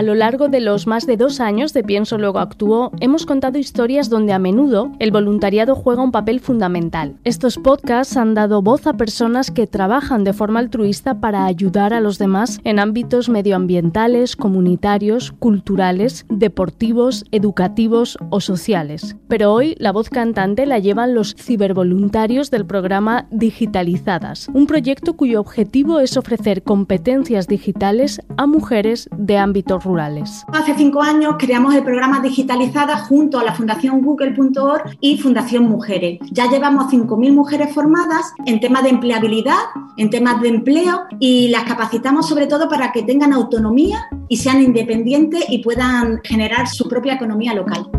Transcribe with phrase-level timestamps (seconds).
[0.00, 3.58] A lo largo de los más de dos años de Pienso Luego Actúo, hemos contado
[3.58, 7.16] historias donde a menudo el voluntariado juega un papel fundamental.
[7.24, 12.00] Estos podcasts han dado voz a personas que trabajan de forma altruista para ayudar a
[12.00, 19.16] los demás en ámbitos medioambientales, comunitarios, culturales, deportivos, educativos o sociales.
[19.28, 25.40] Pero hoy la voz cantante la llevan los cibervoluntarios del programa Digitalizadas, un proyecto cuyo
[25.40, 29.89] objetivo es ofrecer competencias digitales a mujeres de ámbitos
[30.52, 36.18] Hace cinco años creamos el programa Digitalizada junto a la Fundación Google.org y Fundación Mujeres.
[36.30, 39.58] Ya llevamos 5.000 mujeres formadas en temas de empleabilidad,
[39.96, 44.62] en temas de empleo y las capacitamos sobre todo para que tengan autonomía y sean
[44.62, 47.90] independientes y puedan generar su propia economía local.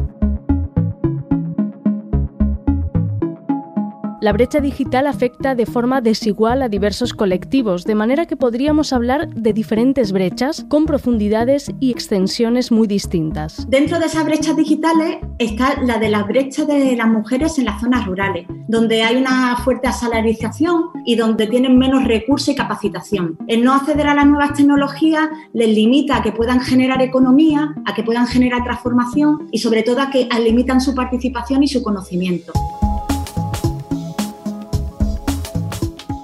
[4.21, 9.33] La brecha digital afecta de forma desigual a diversos colectivos, de manera que podríamos hablar
[9.33, 13.67] de diferentes brechas con profundidades y extensiones muy distintas.
[13.67, 17.81] Dentro de esas brechas digitales está la de la brecha de las mujeres en las
[17.81, 23.39] zonas rurales, donde hay una fuerte asalarización y donde tienen menos recursos y capacitación.
[23.47, 27.95] El no acceder a las nuevas tecnologías les limita a que puedan generar economía, a
[27.95, 32.53] que puedan generar transformación y sobre todo a que limitan su participación y su conocimiento.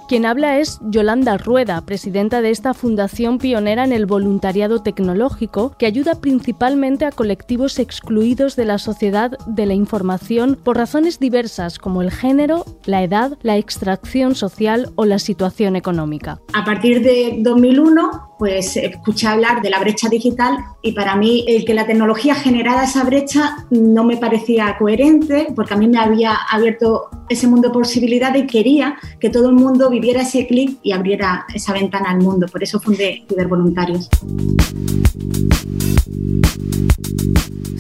[0.08, 5.86] Quien habla es Yolanda Rueda, presidenta de esta fundación pionera en el voluntariado tecnológico, que
[5.86, 12.02] ayuda principalmente a colectivos excluidos de la sociedad de la información por razones diversas como
[12.02, 16.39] el género, la edad, la extracción social o la situación económica.
[16.53, 21.66] A partir de 2001, pues escuché hablar de la brecha digital y para mí el
[21.66, 26.36] que la tecnología generara esa brecha no me parecía coherente porque a mí me había
[26.50, 30.92] abierto ese mundo de posibilidades y quería que todo el mundo viviera ese clic y
[30.92, 32.48] abriera esa ventana al mundo.
[32.48, 34.09] Por eso fundé Cibervoluntarios.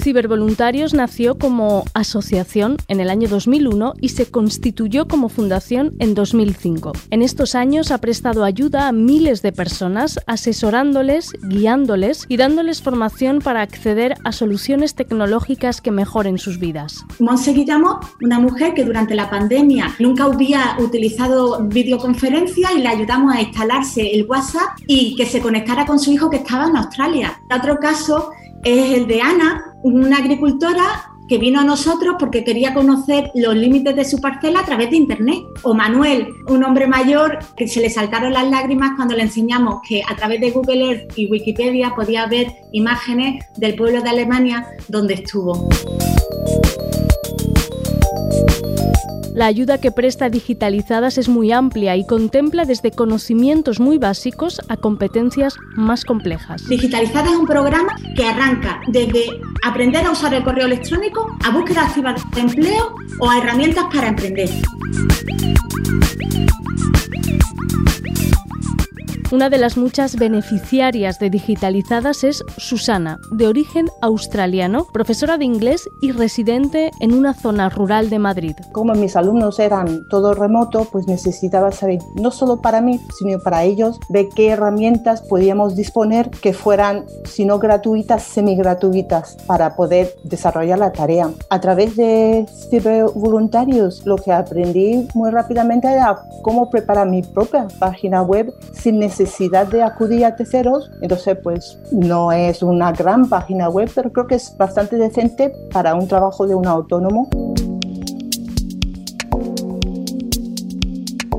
[0.07, 6.93] Cibervoluntarios nació como asociación en el año 2001 y se constituyó como fundación en 2005.
[7.09, 13.39] En estos años ha prestado ayuda a miles de personas, asesorándoles, guiándoles y dándoles formación
[13.39, 17.03] para acceder a soluciones tecnológicas que mejoren sus vidas.
[17.19, 23.35] Monse Guillamo, una mujer que durante la pandemia nunca había utilizado videoconferencia y le ayudamos
[23.35, 27.41] a instalarse el WhatsApp y que se conectara con su hijo que estaba en Australia.
[27.53, 28.31] Otro caso
[28.63, 33.95] es el de Ana, una agricultora que vino a nosotros porque quería conocer los límites
[33.95, 35.39] de su parcela a través de Internet.
[35.63, 40.01] O Manuel, un hombre mayor que se le saltaron las lágrimas cuando le enseñamos que
[40.07, 45.15] a través de Google Earth y Wikipedia podía ver imágenes del pueblo de Alemania donde
[45.15, 45.67] estuvo.
[49.37, 54.77] La ayuda que presta Digitalizadas es muy amplia y contempla desde conocimientos muy básicos a
[54.77, 56.67] competencias más complejas.
[56.67, 59.25] Digitalizadas es un programa que arranca desde
[59.63, 64.07] aprender a usar el correo electrónico a búsqueda activa de empleo o a herramientas para
[64.07, 64.49] emprender.
[69.29, 75.89] Una de las muchas beneficiarias de Digitalizadas es Susana, de origen australiano, profesora de inglés
[76.01, 78.55] y residente en una zona rural de Madrid.
[78.71, 83.65] Como mis alumnos eran todo remoto, pues necesitaba saber, no solo para mí, sino para
[83.65, 90.79] ellos, de qué herramientas podíamos disponer que fueran, si no gratuitas, semi-gratuitas, para poder desarrollar
[90.79, 91.29] la tarea.
[91.49, 92.45] A través de
[93.13, 99.16] voluntarios, lo que aprendí muy rápidamente era cómo preparar mi propia página web sin necesidad
[99.19, 104.27] necesidad de acudir a terceros, entonces pues no es una gran página web, pero creo
[104.27, 107.27] que es bastante decente para un trabajo de un autónomo.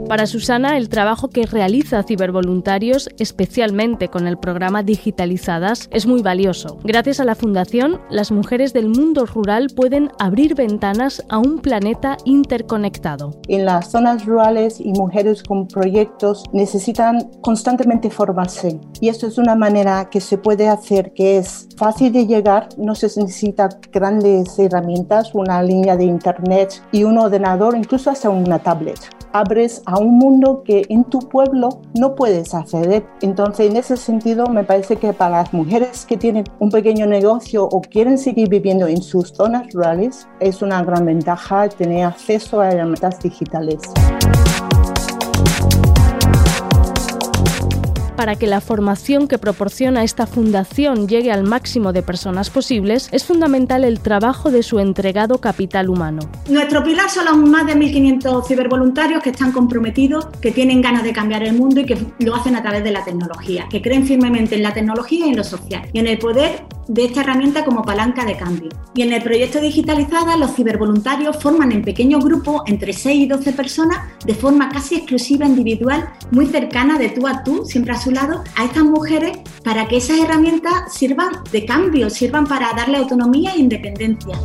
[0.08, 6.78] Para Susana, el trabajo que realiza Cibervoluntarios, especialmente con el programa Digitalizadas, es muy valioso.
[6.82, 12.16] Gracias a la Fundación, las mujeres del mundo rural pueden abrir ventanas a un planeta
[12.24, 13.38] interconectado.
[13.48, 19.56] En las zonas rurales y mujeres con proyectos necesitan constantemente formarse y esto es una
[19.56, 25.34] manera que se puede hacer que es fácil de llegar, no se necesita grandes herramientas,
[25.34, 30.62] una línea de internet y un ordenador, incluso hasta una tablet abres a un mundo
[30.64, 33.04] que en tu pueblo no puedes acceder.
[33.20, 37.64] Entonces, en ese sentido, me parece que para las mujeres que tienen un pequeño negocio
[37.64, 42.70] o quieren seguir viviendo en sus zonas rurales, es una gran ventaja tener acceso a
[42.70, 43.78] herramientas digitales.
[48.18, 53.24] Para que la formación que proporciona esta fundación llegue al máximo de personas posibles, es
[53.24, 56.28] fundamental el trabajo de su entregado capital humano.
[56.48, 61.12] Nuestro pilar son los más de 1.500 cibervoluntarios que están comprometidos, que tienen ganas de
[61.12, 64.56] cambiar el mundo y que lo hacen a través de la tecnología, que creen firmemente
[64.56, 67.82] en la tecnología y en lo social y en el poder de esta herramienta como
[67.82, 68.70] palanca de cambio.
[68.94, 73.52] Y en el proyecto Digitalizada, los cibervoluntarios forman en pequeños grupos entre 6 y 12
[73.52, 78.10] personas de forma casi exclusiva, individual, muy cercana de tú a tú, siempre a su
[78.10, 83.52] lado, a estas mujeres para que esas herramientas sirvan de cambio, sirvan para darle autonomía
[83.54, 84.38] e independencia.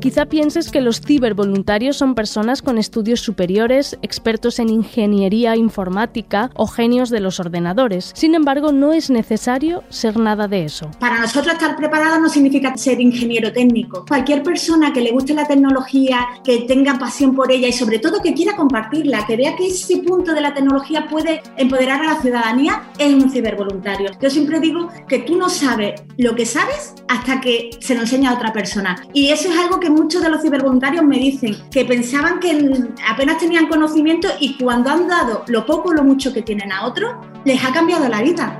[0.00, 6.66] Quizá pienses que los cibervoluntarios son personas con estudios superiores, expertos en ingeniería informática o
[6.66, 8.12] genios de los ordenadores.
[8.14, 10.90] Sin embargo, no es necesario ser nada de eso.
[10.98, 14.06] Para nosotros estar preparados no significa ser ingeniero técnico.
[14.08, 18.22] Cualquier persona que le guste la tecnología, que tenga pasión por ella y sobre todo
[18.22, 22.22] que quiera compartirla, que vea que ese punto de la tecnología puede empoderar a la
[22.22, 24.12] ciudadanía, es un cibervoluntario.
[24.18, 28.30] Yo siempre digo que tú no sabes lo que sabes hasta que se lo enseña
[28.30, 28.96] a otra persona.
[29.12, 33.38] Y eso es algo que muchos de los cibervoluntarios me dicen que pensaban que apenas
[33.38, 37.14] tenían conocimiento y cuando han dado lo poco o lo mucho que tienen a otros,
[37.44, 38.56] les ha cambiado la vida.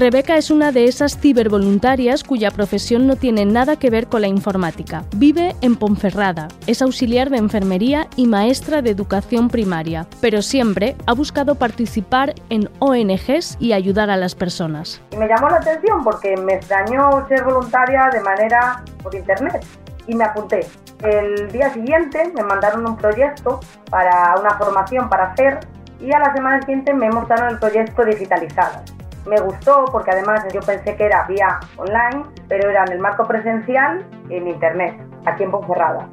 [0.00, 4.28] Rebeca es una de esas cibervoluntarias cuya profesión no tiene nada que ver con la
[4.28, 5.04] informática.
[5.14, 11.12] Vive en Ponferrada, es auxiliar de enfermería y maestra de educación primaria, pero siempre ha
[11.12, 15.02] buscado participar en ONGs y ayudar a las personas.
[15.18, 19.62] me llamó la atención porque me extrañó ser voluntaria de manera por internet
[20.06, 20.66] y me apunté.
[21.02, 23.60] El día siguiente me mandaron un proyecto
[23.90, 25.60] para una formación para hacer
[26.00, 28.82] y a la semana siguiente me montaron el proyecto digitalizado
[29.26, 33.26] me gustó porque además yo pensé que era vía online, pero era en el marco
[33.26, 34.94] presencial en internet,
[35.26, 36.08] aquí en Ponferrada.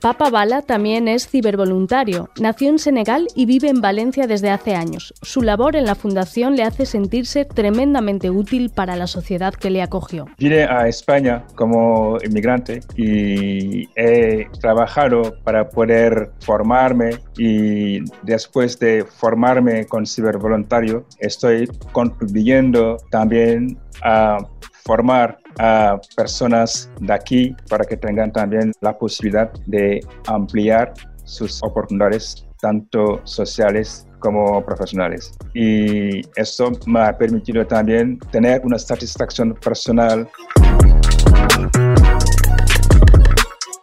[0.00, 2.30] Papa Bala también es cibervoluntario.
[2.40, 5.12] Nació en Senegal y vive en Valencia desde hace años.
[5.20, 9.82] Su labor en la fundación le hace sentirse tremendamente útil para la sociedad que le
[9.82, 10.26] acogió.
[10.38, 19.84] Vine a España como inmigrante y he trabajado para poder formarme y después de formarme
[19.84, 24.38] con cibervoluntario estoy contribuyendo también a
[24.84, 30.92] formar a personas de aquí para que tengan también la posibilidad de ampliar
[31.24, 35.32] sus oportunidades tanto sociales como profesionales.
[35.54, 40.28] Y eso me ha permitido también tener una satisfacción personal.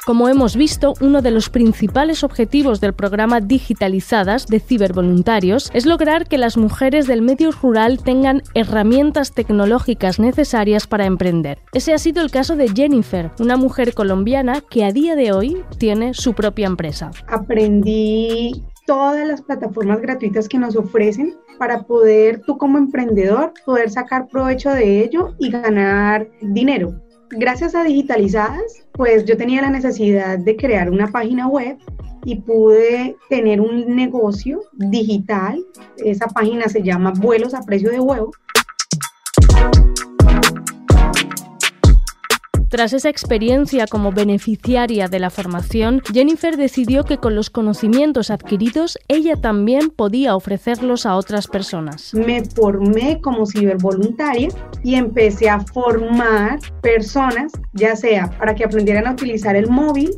[0.07, 6.29] Como hemos visto, uno de los principales objetivos del programa Digitalizadas de cibervoluntarios es lograr
[6.29, 11.59] que las mujeres del medio rural tengan herramientas tecnológicas necesarias para emprender.
[11.73, 15.61] Ese ha sido el caso de Jennifer, una mujer colombiana que a día de hoy
[15.77, 17.11] tiene su propia empresa.
[17.27, 24.29] Aprendí todas las plataformas gratuitas que nos ofrecen para poder tú como emprendedor poder sacar
[24.29, 26.93] provecho de ello y ganar dinero
[27.29, 31.77] gracias a Digitalizadas, pues yo tenía la necesidad de crear una página web
[32.25, 35.63] y pude tener un negocio digital.
[35.97, 38.31] Esa página se llama Vuelos a Precio de Huevo
[42.69, 48.99] Tras esa experiencia como beneficiaria de la formación, Jennifer decidió que con los conocimientos adquiridos
[49.07, 52.13] ella también podía ofrecerlos a otras personas.
[52.13, 54.49] Me formé como cibervoluntaria
[54.83, 60.11] y empecé a formar personas, ya sea para que aprendieran a utilizar el móvil,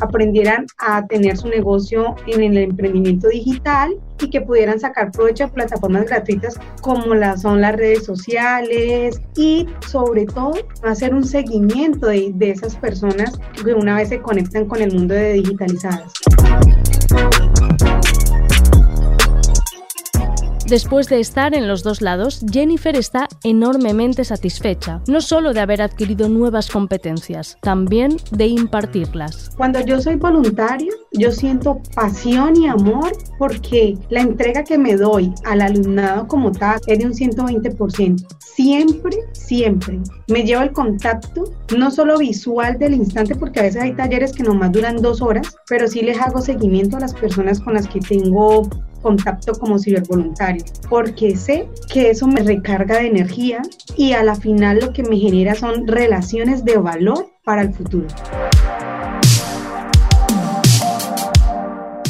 [0.00, 5.50] aprendieran a tener su negocio en el emprendimiento digital y que pudieran sacar provecho de
[5.50, 12.30] plataformas gratuitas como las son las redes sociales y sobre todo hacer un seguimiento de,
[12.34, 16.12] de esas personas que una vez se conectan con el mundo de digitalizadas.
[20.68, 25.80] Después de estar en los dos lados, Jennifer está enormemente satisfecha, no solo de haber
[25.80, 29.50] adquirido nuevas competencias, también de impartirlas.
[29.56, 35.32] Cuando yo soy voluntario, yo siento pasión y amor porque la entrega que me doy
[35.44, 38.26] al alumnado como tal es de un 120%.
[38.40, 41.44] Siempre, siempre me llevo el contacto,
[41.76, 45.54] no solo visual del instante, porque a veces hay talleres que nomás duran dos horas,
[45.68, 48.68] pero sí les hago seguimiento a las personas con las que tengo
[49.06, 53.62] contacto como cibervoluntario, porque sé que eso me recarga de energía
[53.96, 58.08] y a la final lo que me genera son relaciones de valor para el futuro.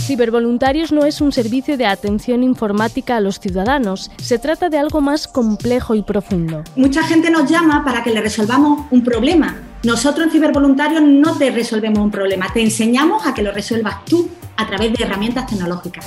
[0.07, 5.03] Cibervoluntarios no es un servicio de atención informática a los ciudadanos, se trata de algo
[5.03, 6.63] más complejo y profundo.
[6.77, 9.57] Mucha gente nos llama para que le resolvamos un problema.
[9.83, 14.31] Nosotros en Cibervoluntarios no te resolvemos un problema, te enseñamos a que lo resuelvas tú
[14.57, 16.07] a través de herramientas tecnológicas.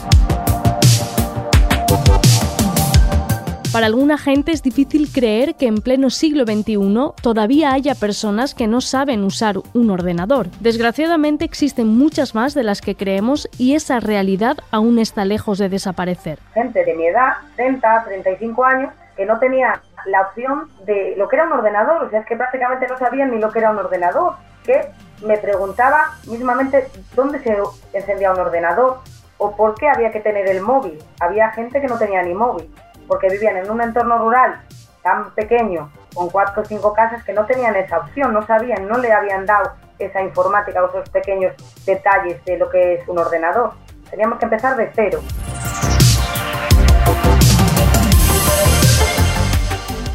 [3.71, 8.65] Para alguna gente es difícil creer que en pleno siglo XXI todavía haya personas que
[8.65, 10.47] no saben usar un ordenador.
[10.59, 15.69] Desgraciadamente existen muchas más de las que creemos y esa realidad aún está lejos de
[15.69, 16.39] desaparecer.
[16.55, 21.35] Gente de mi edad, 30, 35 años, que no tenía la opción de lo que
[21.35, 23.77] era un ordenador, o sea, es que prácticamente no sabían ni lo que era un
[23.77, 24.33] ordenador,
[24.63, 24.81] que
[25.23, 27.55] me preguntaba mismamente dónde se
[27.93, 29.01] encendía un ordenador
[29.37, 30.97] o por qué había que tener el móvil.
[31.19, 32.67] Había gente que no tenía ni móvil
[33.09, 34.61] porque vivían en un entorno rural
[35.01, 38.97] tan pequeño, con cuatro o cinco casas, que no tenían esa opción, no sabían, no
[38.97, 41.53] le habían dado esa informática o esos pequeños
[41.85, 43.73] detalles de lo que es un ordenador.
[44.09, 45.19] Teníamos que empezar de cero.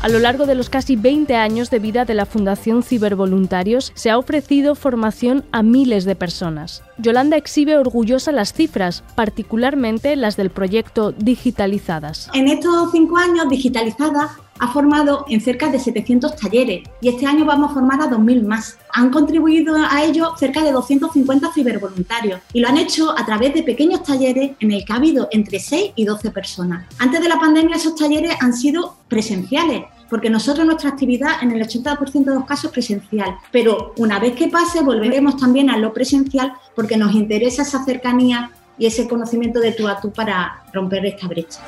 [0.04, 4.11] A lo largo de los casi 20 años de vida de la Fundación Cibervoluntarios se
[4.11, 6.82] ha ofrecido formación a miles de personas.
[6.99, 12.28] Yolanda exhibe orgullosa las cifras, particularmente las del proyecto Digitalizadas.
[12.34, 17.44] En estos cinco años, Digitalizadas ha formado en cerca de 700 talleres y este año
[17.44, 18.78] vamos a formar a 2.000 más.
[18.92, 23.62] Han contribuido a ello cerca de 250 cibervoluntarios y lo han hecho a través de
[23.62, 26.87] pequeños talleres en el que ha habido entre 6 y 12 personas.
[26.99, 29.84] Antes de la pandemia esos talleres han sido presenciales
[30.14, 34.37] porque nosotros nuestra actividad en el 80% de los casos es presencial, pero una vez
[34.37, 39.59] que pase volveremos también a lo presencial porque nos interesa esa cercanía y ese conocimiento
[39.59, 41.59] de tú a tú para romper esta brecha.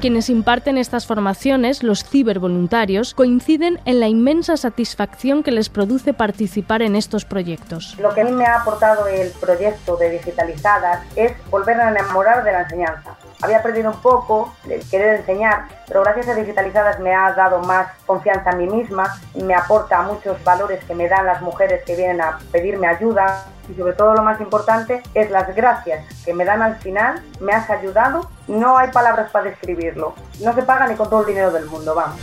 [0.00, 6.80] Quienes imparten estas formaciones, los cibervoluntarios, coinciden en la inmensa satisfacción que les produce participar
[6.80, 7.94] en estos proyectos.
[8.00, 12.44] Lo que a mí me ha aportado el proyecto de Digitalizadas es volver a enamorar
[12.44, 17.14] de la enseñanza había perdido un poco el querer enseñar, pero gracias a Digitalizadas me
[17.14, 21.42] ha dado más confianza en mí misma, me aporta muchos valores que me dan las
[21.42, 23.44] mujeres que vienen a pedirme ayuda.
[23.68, 27.52] Y sobre todo lo más importante es las gracias que me dan al final, me
[27.52, 31.50] has ayudado, no hay palabras para describirlo, no se paga ni con todo el dinero
[31.50, 32.20] del mundo, vamos.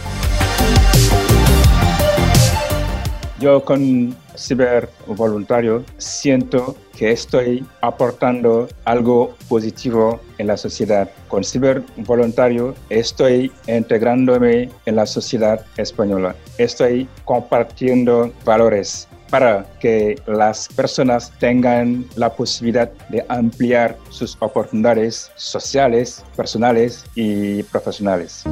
[3.39, 11.09] Yo con Ciber Voluntario siento que estoy aportando algo positivo en la sociedad.
[11.27, 16.35] Con Ciber Voluntario estoy integrándome en la sociedad española.
[16.57, 26.23] Estoy compartiendo valores para que las personas tengan la posibilidad de ampliar sus oportunidades sociales,
[26.35, 28.43] personales y profesionales.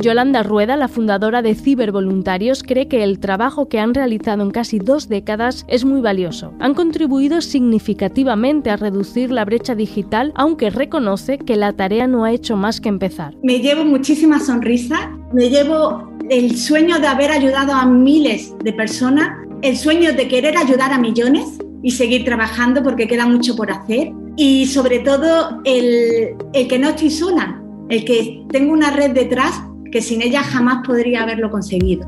[0.00, 4.78] Yolanda Rueda, la fundadora de Cibervoluntarios, cree que el trabajo que han realizado en casi
[4.78, 6.54] dos décadas es muy valioso.
[6.60, 12.30] Han contribuido significativamente a reducir la brecha digital, aunque reconoce que la tarea no ha
[12.30, 13.34] hecho más que empezar.
[13.42, 15.00] Me llevo muchísimas sonrisas,
[15.32, 19.30] me llevo el sueño de haber ayudado a miles de personas,
[19.62, 24.12] el sueño de querer ayudar a millones y seguir trabajando porque queda mucho por hacer
[24.36, 29.60] y sobre todo el, el que no estoy sola, el que tengo una red detrás
[29.90, 32.06] que sin ella jamás podría haberlo conseguido.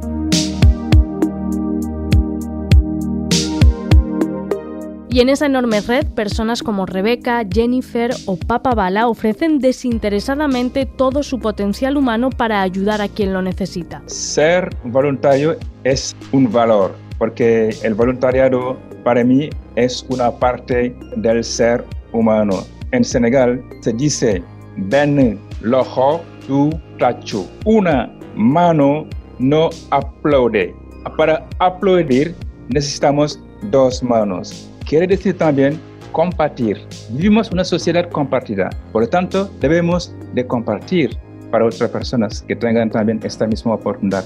[5.13, 11.25] Y en esa enorme red, personas como Rebeca, Jennifer o Papa Bala ofrecen desinteresadamente todo
[11.25, 14.03] su potencial humano para ayudar a quien lo necesita.
[14.07, 21.85] Ser voluntario es un valor, porque el voluntariado para mí es una parte del ser
[22.13, 22.65] humano.
[22.93, 24.45] En Senegal se dice
[24.77, 27.49] Ben Lojo tu tacho.
[27.65, 29.07] Una mano
[29.41, 30.75] no aplaude.
[31.17, 32.37] Para aplaudir
[32.69, 34.71] necesitamos dos manos.
[34.87, 35.81] Quiere decir también
[36.13, 36.79] compartir.
[37.11, 38.71] Vivimos una sociedad compartida.
[38.93, 41.19] Por lo tanto, debemos de compartir
[41.51, 44.25] para otras personas que tengan también esta misma oportunidad.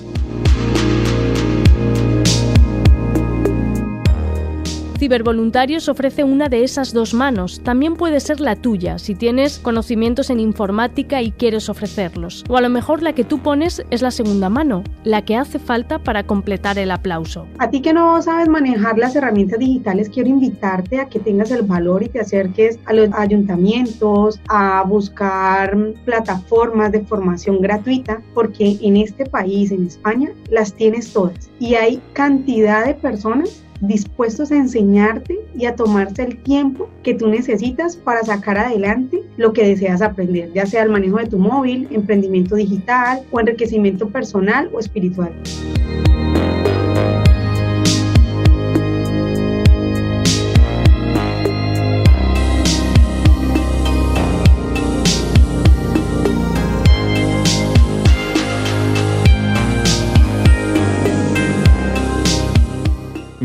[5.04, 7.60] Cibervoluntarios ofrece una de esas dos manos.
[7.62, 12.42] También puede ser la tuya, si tienes conocimientos en informática y quieres ofrecerlos.
[12.48, 15.58] O a lo mejor la que tú pones es la segunda mano, la que hace
[15.58, 17.46] falta para completar el aplauso.
[17.58, 21.64] A ti que no sabes manejar las herramientas digitales, quiero invitarte a que tengas el
[21.64, 28.96] valor y te acerques a los ayuntamientos, a buscar plataformas de formación gratuita, porque en
[28.96, 31.50] este país, en España, las tienes todas.
[31.60, 37.28] Y hay cantidad de personas dispuestos a enseñarte y a tomarse el tiempo que tú
[37.28, 41.88] necesitas para sacar adelante lo que deseas aprender, ya sea el manejo de tu móvil,
[41.90, 45.32] emprendimiento digital o enriquecimiento personal o espiritual.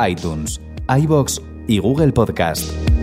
[0.00, 2.95] iTunes, iBox y Google Podcast.